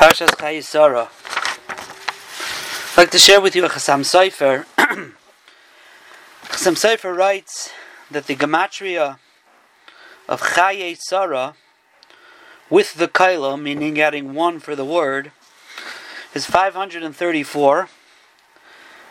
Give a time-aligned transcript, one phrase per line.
[0.00, 1.10] Parshas Chayei Sarah.
[2.92, 4.64] I'd like to share with you a Chassam Sofer.
[6.44, 7.68] Chassam Sofer writes
[8.10, 9.18] that the gematria
[10.26, 11.54] of Chaye Sarah
[12.70, 15.32] with the Kaila, meaning adding one for the word,
[16.32, 17.90] is 534.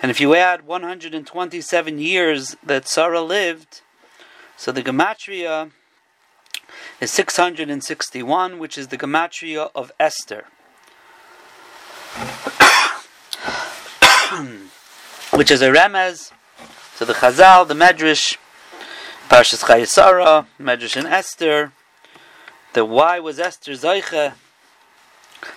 [0.02, 3.82] And if you add 127 years that Sarah lived,
[4.58, 5.70] so the gematria
[7.00, 10.46] is 661, which is the gematria of Esther.
[15.34, 16.32] which is a remez
[16.98, 18.38] to the Chazal, the Medrash,
[19.30, 21.72] Parshas Chayei Sarah, Medrash and Esther.
[22.73, 24.34] The why was Esther Zayche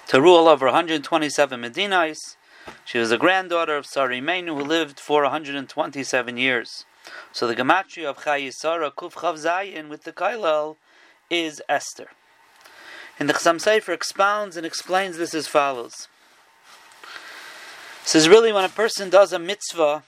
[0.09, 2.37] to rule over 127 Medinais?
[2.85, 6.85] She was a granddaughter of Sarah Imenu who lived for 127 years.
[7.33, 10.77] So the gematria of Chayei Sarah Kuf Chav Zayin with the Kailal
[11.29, 12.11] is Esther.
[13.19, 16.09] And the Chassam Sofer expounds and explains this as follows.
[18.05, 20.03] Says really when a person does a mitzvah,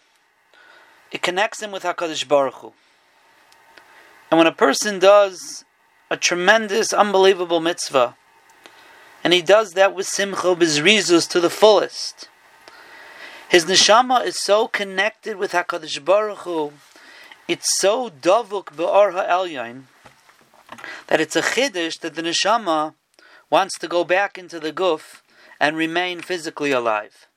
[1.12, 2.73] it connects him with HaKadosh Baruch Hu.
[4.31, 5.64] And when a person does
[6.11, 8.17] a tremendous, unbelievable mitzvah,
[9.22, 12.28] and he does that with simcha bizrizus to the fullest,
[13.48, 16.72] his neshama is so connected with Hakadosh Baruch Hu,
[17.47, 19.84] it's so davuk be'or ha'elyon
[21.06, 22.95] that it's a chiddush that the neshama
[23.50, 25.22] wants to go back into the guf
[25.61, 27.28] and remain physically alive.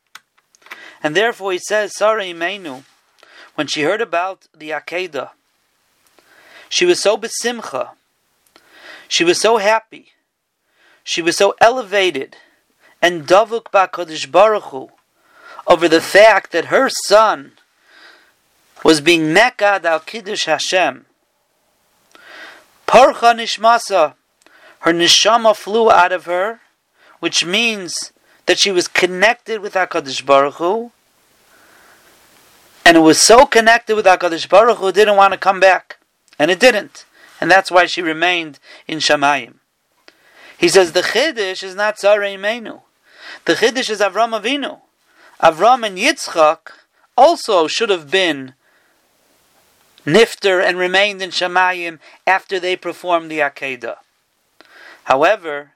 [1.03, 2.83] And therefore he says, Sarah Imenu,
[3.55, 5.31] when she heard about the Akedah,
[6.69, 7.91] she was so besimcha,
[9.07, 10.11] she was so happy,
[11.03, 12.37] she was so elevated,
[13.01, 14.89] and davuk ba'kadosh baruch Hu,
[15.65, 17.53] over the fact that her son
[18.83, 21.05] was being mekad al kiddush Hashem.
[22.85, 24.15] Parcha nishmasa,
[24.79, 26.61] her neshama flew out of her,
[27.19, 28.11] which means
[28.47, 30.91] that she was connected with HaKadosh Baruch Hu,
[32.83, 35.97] and it was so connected with HaKadosh Baruch Hu, didn't want to come back.
[36.39, 37.05] And it didn't.
[37.41, 39.55] And that's why she remained in Shamayim.
[40.57, 42.81] He says the Chiddush is not Sarah Imenu.
[43.45, 44.79] The Chiddush is Avram Avinu.
[45.41, 46.71] Avram and Yitzchak
[47.17, 48.53] also should have been
[50.05, 53.97] Nifter and remained in Shemayim after they performed the Akedah.
[55.03, 55.73] However,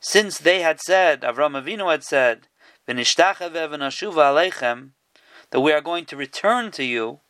[0.00, 2.46] since they had said, Avram Avinu had said,
[2.88, 4.90] aleichem,
[5.50, 7.20] that we are going to return to you,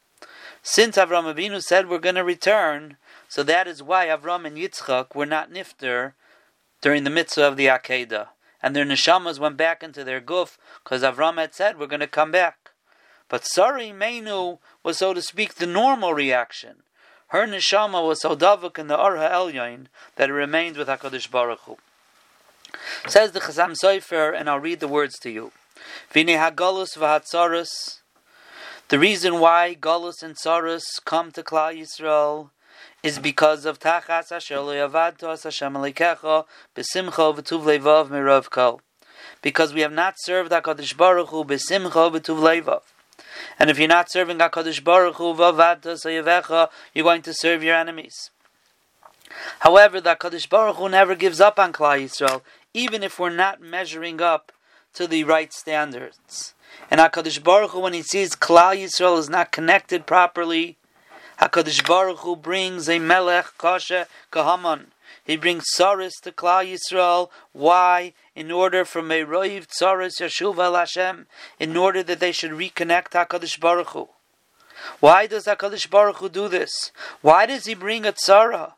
[0.63, 2.97] since Avram Avinu said we're going to return,
[3.29, 6.13] so that is why Avram and Yitzchak were not nifter
[6.81, 8.29] during the mitzvah of the Akedah.
[8.63, 12.07] And their neshamas went back into their guf, because Avram had said we're going to
[12.07, 12.71] come back.
[13.29, 16.83] But Sarah Imenu was, so to speak, the normal reaction.
[17.29, 19.87] Her neshama was so davuk in the Arha Elyon
[20.17, 21.77] that it remained with HaKadosh Baruch Hu.
[23.07, 25.53] Says the Chassam Sofer, and I'll read the words to you.
[26.13, 28.01] Vine hagalus v'hatzaras.
[28.89, 32.51] The reason why galus and tzaras come to Klal Yisrael
[33.03, 38.81] is because of tachas asher loyavadto Hashem alikecha besimcha v'tuv levav mirav kol.
[39.43, 42.81] Because we have not served HaKadosh Baruch Hu besimcha v'tuv levav.
[43.59, 47.77] And if you're not serving HaKadosh Baruch Hu v'avadto sayavecha, you're going to serve your
[47.77, 48.31] enemies.
[49.61, 52.41] However, the HaKadosh Baruch Hu never gives up on Klal Yisrael
[52.79, 54.53] even if we're not measuring up
[54.95, 56.55] to the right standards.
[56.89, 60.77] And Hakadosh Baruch Hu, when he sees Klal Yisrael is not connected properly,
[61.41, 64.87] Hakadosh Baruch Hu brings a Melech Kasha Kahaman.
[65.25, 67.31] He brings Saris to Klal Yisrael.
[67.53, 68.15] Why?
[68.37, 71.27] In order for Meiroiv Tsaris Yashuv El Hashem,
[71.59, 74.09] in order that they should reconnect Hakadosh Baruch Hu.
[75.01, 76.93] Why does Hakadosh Baruch Hu do this?
[77.23, 78.75] Why does he bring a tzara?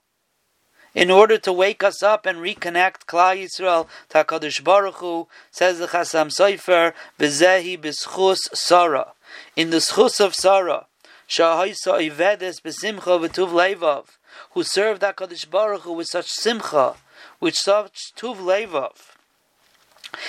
[0.95, 5.79] In order to wake us up and reconnect Klal Yisrael to HaKadosh Baruch Hu, says
[5.79, 9.13] the Chassam Sofer, V'zehi b'schus Sarah.
[9.57, 10.87] In the schus of Sarah,
[11.29, 14.07] Shahaisa Ivedes b'simcha v'tuv levav,
[14.53, 16.97] who served HaKadosh Baruch Hu with such simcha,
[17.39, 18.97] with such tuv levav.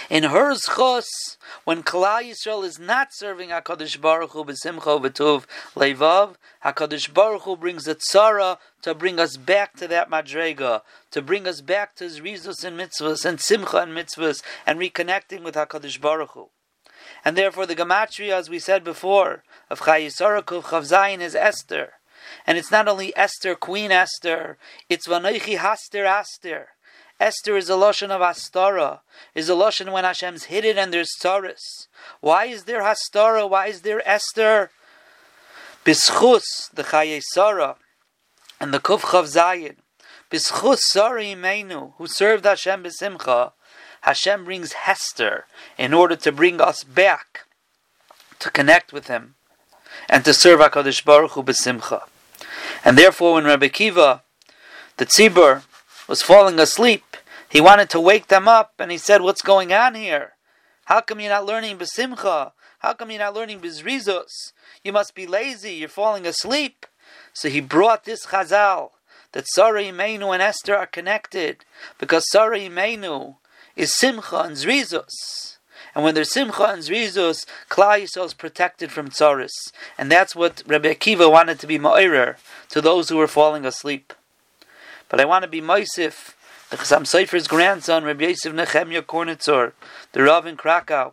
[0.10, 5.46] In her schos, when Klal Yisrael is not serving Hakadosh Baruch Hu b'simcha v'tuv
[5.76, 10.82] leivav, Hakadosh Baruch Hu brings a tzara to bring us back to that madrega,
[11.12, 15.56] to bring us back to Zrizus and mitzvahs and simcha and mitzvahs and reconnecting with
[15.56, 16.50] Hakadosh Baruch Hu.
[17.24, 21.94] And therefore, the gematria, as we said before, of Chayei Sarah Kuv Chavzayin is Esther.
[22.46, 24.58] And it's not only Esther, Queen Esther,
[24.90, 26.70] it's Vanoichi Haster Aster.
[27.22, 29.02] Esther is a lotion of Astara,
[29.36, 31.88] is a lotion when Hashem's hidden and there's Taurus.
[32.20, 33.48] Why is there Hastara?
[33.48, 34.72] Why is there Esther?
[35.86, 37.76] Bischus, the Chaye Sarah,
[38.60, 39.76] and the Kuf Chav Zayin,
[40.32, 43.52] B'schus Sarah Imenu, who served Hashem b'simcha,
[44.02, 45.46] Hashem brings Hester
[45.78, 47.46] in order to bring us back
[48.40, 49.36] to connect with Him
[50.10, 52.02] and to serve HaKadosh Baruch Hu b'simcha.
[52.84, 54.22] And therefore, when Rabbi Akiva,
[54.98, 55.62] the tzibur,
[56.08, 57.11] was falling asleep,
[57.52, 60.34] he wanted to wake them up, and he said, "What's going on here?
[60.86, 62.54] How come you're not learning b'simcha?
[62.80, 64.54] How come you're not learning b'zrizos?
[64.84, 65.74] You must be lazy.
[65.74, 66.86] You're falling asleep."
[67.34, 68.92] So he brought this chazal
[69.34, 71.66] that Sarah Imenu and Esther are connected
[71.98, 73.36] because Sarah Imenu
[73.76, 75.58] is Simcha and Zrizos.
[75.94, 79.74] And when there's Simcha and Zrizus, Klal Yisrael is protected from tzaris.
[79.98, 82.38] And that's what Rabbi Akiva wanted to be Ma'irer
[82.70, 84.14] to those who were falling asleep.
[85.10, 86.34] But I want to be Moisif,
[86.72, 89.74] the Chassam Sofer's grandson, Rabbi Yosef Nechemya Kornitzer,
[90.14, 91.12] the Rav in Krakow,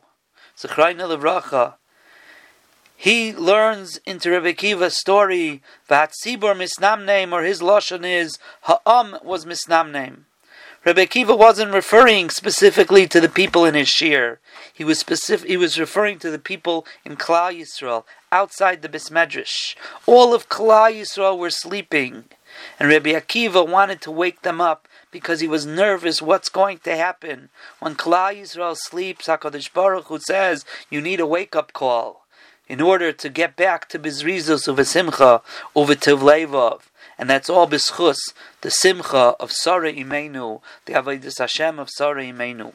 [0.56, 1.74] Zechrayna Levracha.
[2.94, 5.60] He learns into Rabbi Akiva's story,
[5.90, 10.20] Vahatzibor Misnamneim, or his Lashon is, Ha'am was Misnamneim.
[10.84, 14.38] Rabbi Akiva wasn't referring specifically to the people in his shir.
[14.72, 15.48] He was specific.
[15.48, 19.74] He was referring to the people in Klal Yisrael outside the Bismedrish.
[20.06, 22.26] All of Klal Yisrael were sleeping,
[22.78, 26.22] and Rabbi Akiva wanted to wake them up because he was nervous.
[26.22, 29.26] What's going to happen when Klal Yisrael sleeps?
[29.26, 32.26] Hakadosh Baruch Hu says you need a wake up call
[32.68, 35.42] in order to get back to Bizrizus uvesimcha
[35.74, 36.82] uvetivlevav.
[37.18, 38.18] And that's all b'schus,
[38.60, 42.74] the simcha of Sarah Imenu, the Avodah Hashem of Sarah Imenu.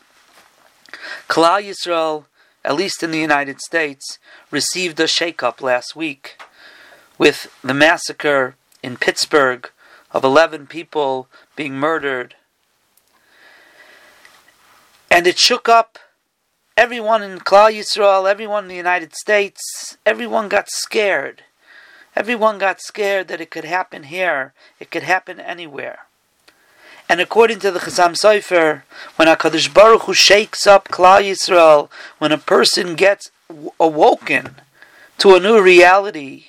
[1.29, 2.25] Klal Yisrael,
[2.65, 4.19] at least in the United States,
[4.51, 6.37] received a shake-up last week
[7.17, 9.69] with the massacre in Pittsburgh
[10.13, 12.35] of 11 people being murdered.
[15.09, 15.99] And it shook up
[16.77, 21.43] everyone in Klal Yisrael, everyone in the United States, everyone got scared.
[22.15, 26.05] Everyone got scared that it could happen here, it could happen anywhere.
[27.09, 28.83] And according to the Chassam Sofer,
[29.15, 31.89] when HaKadosh Baruch Hu shakes up Klal Yisrael,
[32.19, 33.31] when a person gets
[33.79, 34.55] awoken
[35.17, 36.45] to a new reality,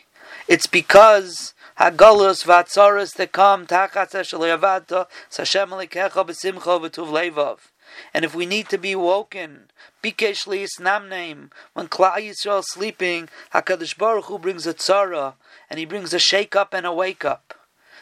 [0.46, 7.58] it's because Hagalus vatzaras that come tachat Sashem Alikecha b'simcha v'tuv levav.
[8.12, 9.70] And if we need to be woken,
[10.02, 15.34] Bikesh Nam name, when Klal Yisrael is sleeping, Hakadosh Baruch Hu brings a tzara,
[15.68, 17.54] and he brings a shake up and a wake up.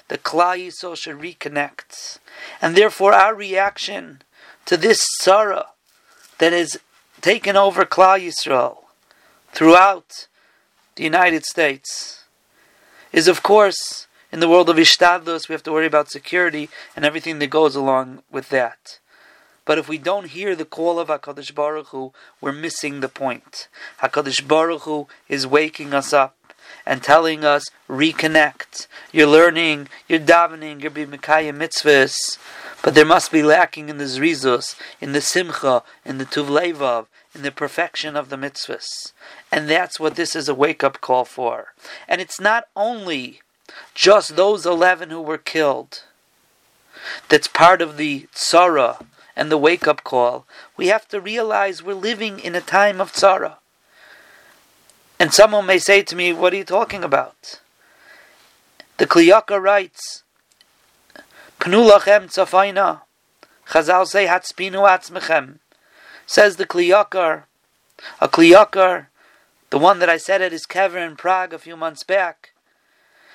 [0.09, 2.19] The Klal Yisrael should reconnect,
[2.61, 4.23] and therefore our reaction
[4.67, 5.67] to this tzara
[6.39, 6.79] that has
[7.21, 8.79] taken over Klal Yisrael
[9.53, 10.29] throughout
[10.97, 12.22] the United States
[13.13, 17.05] is, of course, in the world of Ishtadlos, we have to worry about security and
[17.05, 18.99] everything that goes along with that.
[19.65, 23.69] But if we don't hear the call of HaKadosh Baruch Hu, we're missing the point.
[24.01, 26.37] HaKadosh Baruch Hu is waking us up
[26.85, 28.87] and telling us, reconnect.
[29.13, 32.39] You're learning, you're davening, you're being Mekayah mitzvahs,
[32.83, 37.43] but there must be lacking in the zrizos, in the Simcha, in the Tuvlevav, in
[37.43, 39.13] the perfection of the mitzvahs.
[39.51, 41.75] And that's what this is a wake up call for.
[42.09, 43.41] And it's not only
[43.95, 46.05] just those 11 who were killed.
[47.29, 50.47] That's part of the tzara and the wake up call,
[50.77, 53.57] we have to realize we're living in a time of tzara.
[55.19, 57.61] And someone may say to me, What are you talking about?
[58.99, 60.23] The Kli Yakar writes,
[61.61, 63.03] Pnu lachem tzafaina.
[63.69, 65.59] Chazal say, Hatspinu atzmechem.
[66.27, 67.45] Says the Kli Yakar,
[68.21, 69.07] a Kli Yakar,
[69.71, 72.53] the one that I said at his kever in Prague a few months back.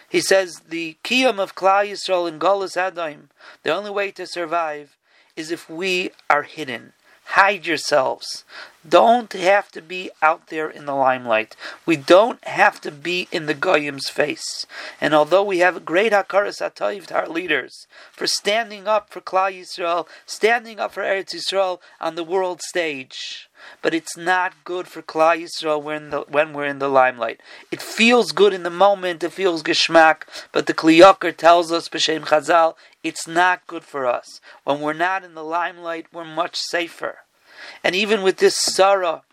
[0.09, 3.29] He says the kiyum of Klal Yisrael in Golas Adaim,
[3.63, 4.95] the only way to survive
[5.35, 6.93] is if we are hidden.
[7.31, 8.45] Hide yourselves.
[8.87, 11.55] Don't have to be out there in the limelight.
[11.85, 14.65] We don't have to be in the Goyim's face.
[15.01, 19.59] And although we have great Hakaras Atayiv to our leaders for standing up for Klal
[19.59, 23.49] Yisrael, standing up for Eretz Yisrael on the world stage,
[23.81, 27.41] but it's not good for Klal Yisrael when, the, when we're in the limelight.
[27.71, 31.89] It feels good in the moment, it feels geschmack, but the Kli Yakar tells us,
[31.89, 34.39] B'Shem Chazal, it's not good for us.
[34.63, 37.19] When we're not in the limelight, we're much safer.
[37.83, 39.23] And even with this Sarah,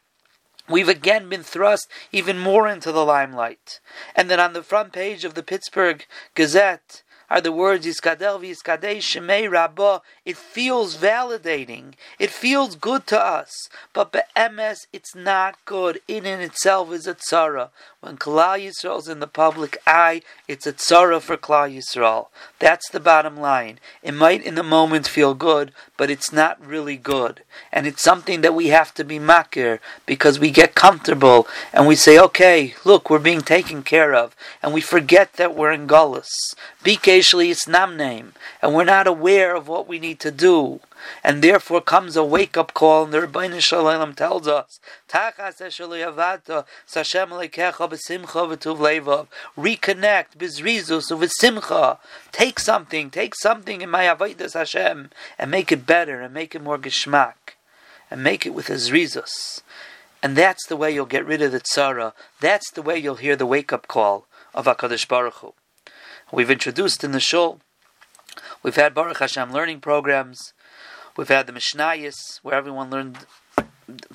[0.68, 3.80] we've again been thrust even more into the limelight.
[4.16, 6.04] And then on the front page of the Pittsburgh
[6.34, 10.00] Gazette, are the words Yiskadel v'Yiskadei Shemei Rabbah.
[10.24, 11.94] It feels validating.
[12.18, 13.68] It feels good to us.
[13.92, 16.00] But be'emes, it's not good.
[16.06, 17.70] In and itself is a tzara.
[18.00, 22.28] When Klal Yisrael is in the public eye, it's a tzara for Klal Yisrael.
[22.58, 23.78] That's the bottom line.
[24.02, 27.42] It might in the moment feel good, but it's not really good.
[27.72, 31.96] And it's something that we have to be makir because we get comfortable and we
[31.96, 34.36] say, okay, look, we're being taken care of.
[34.62, 36.54] And we forget that we're in Gullus.
[36.84, 40.80] BK Yeshli Isnam name, and we're not aware of what we need to do.
[41.22, 44.80] And therefore comes a wake up call, and the Ribono Shel Olam tells us,
[49.56, 51.98] reconnect, bizrizus, v'simcha.
[52.32, 56.62] Take something, take something in my avodas Hashem, and make it better, and make it
[56.62, 57.56] more geschmack,
[58.10, 59.60] and make it with a zrizus.
[60.22, 62.14] And that's the way you'll get rid of the tzara.
[62.40, 65.52] That's the way you'll hear the wake up call of HaKadosh Baruch Hu.
[66.32, 67.60] We've introduced in the shul,
[68.62, 70.54] we've had Baruch Hashem learning programs,
[71.16, 73.18] we've had the Mishnayos, where everyone learned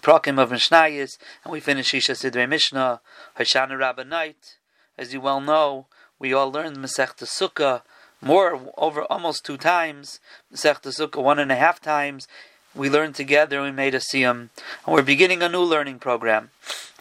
[0.01, 3.01] Prakim of Mishnayos, and we finished Shisha Sidrei Mishnah,
[3.37, 4.57] Hoshana Rabbah night.
[4.97, 5.85] As you well know,
[6.17, 7.83] we all learned Masechta Sukkah,
[8.21, 10.19] more over almost two times,
[10.53, 12.27] Masechta Sukkah one and a half times,
[12.75, 14.49] we learned together, we made a siyum,
[14.85, 16.49] and we're beginning a new learning program.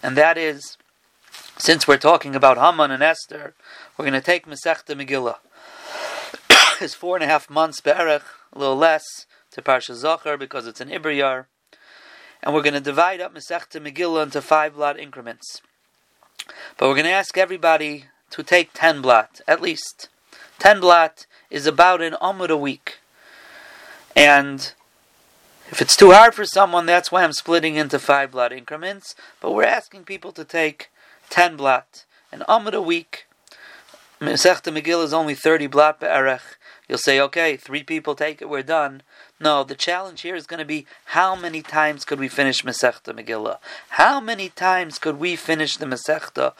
[0.03, 0.77] And that is,
[1.57, 3.55] since we're talking about Haman and Esther,
[3.99, 5.39] we're going to take Masechta Megillah.
[6.81, 10.81] it's four and a half months, be'erech, a little less, to Parsha Zachar, because it's
[10.81, 11.47] an Ibriyar.
[12.43, 15.61] And we're going to divide up Masechta Megillah into five blot increments.
[16.77, 20.09] But we're going to ask everybody to take ten blot, at least.
[20.61, 22.99] Ten blot is about an Amud a week.
[24.15, 24.73] And
[25.71, 29.15] if it's too hard for someone, that's why I'm splitting into five blot increments.
[29.41, 30.91] But we're asking people to take
[31.29, 33.28] ten blot, an amud a week.
[34.21, 36.57] Masechta Megillah is only thirty blot be'erech.
[36.89, 39.03] You'll say, okay, three people take it, we're done.
[39.39, 43.15] No, the challenge here is going to be how many times could we finish Masechta
[43.15, 43.59] Megillah?
[43.91, 46.55] How many times could we finish the Masechta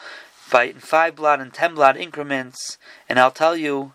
[0.51, 2.77] by in five blot and ten blot increments?
[3.09, 3.93] And I'll tell you,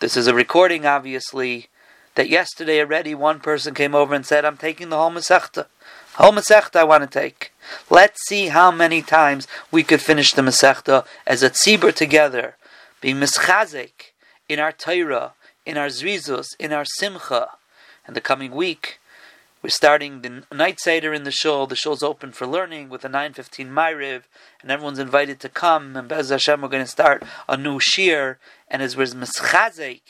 [0.00, 1.68] this is a recording, obviously
[2.14, 5.66] that yesterday already one person came over and said, I'm taking the whole Masechta.
[6.14, 7.52] Whole Masechta I want to take.
[7.88, 12.56] Let's see how many times we could finish the Masechta as a tzibur together,
[13.02, 14.12] being mischazik
[14.48, 15.34] in our Torah,
[15.66, 17.50] in our Zrizus, in our Simcha.
[18.06, 19.00] And the coming week,
[19.60, 21.66] we're starting the night seder in the shul.
[21.66, 24.22] The shul's open for learning with a 9.15 Maariv,
[24.62, 25.96] and everyone's invited to come.
[25.96, 28.38] And Bez Hashem, we're going to start a new shir.
[28.70, 30.00] And as we're mischazik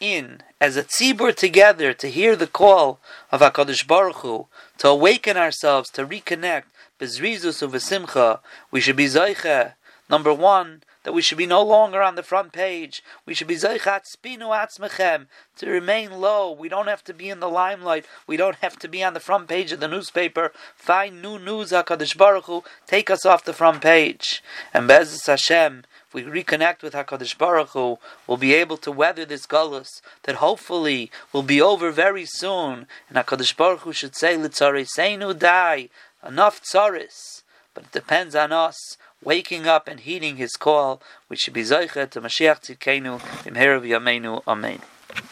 [0.00, 2.98] in as a tzibur together to hear the call
[3.30, 4.46] of Hakadosh Baruch Hu,
[4.78, 6.64] to awaken ourselves, to reconnect,
[6.98, 8.40] bezrizus uvesimcha,
[8.72, 9.74] we should be zeicha.
[10.08, 13.02] Number one, that we should be no longer on the front page.
[13.26, 15.26] We should be zeichat spinu atzmechem
[15.56, 16.52] to remain low.
[16.52, 18.06] We don't have to be in the limelight.
[18.26, 20.52] We don't have to be on the front page of the newspaper.
[20.76, 24.42] Find new news, Hakadosh Baruch Hu, take us off the front page.
[24.74, 29.24] And Bezos Hashem, if we reconnect with HaKadosh Baruch Hu, we'll be able to weather
[29.24, 32.88] this gullus that hopefully will be over very soon.
[33.08, 35.88] And HaKadosh Baruch Hu should say, Litzari Seinu Dai,
[36.26, 37.42] enough tzaris.
[37.74, 42.08] But it depends on us waking up and heeding his call, which should be Zeicha
[42.10, 44.80] to Mashiach Tzidkenu, Imherav Yameinu, Amen.